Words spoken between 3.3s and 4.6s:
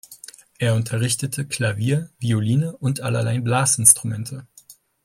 Blasinstrumente.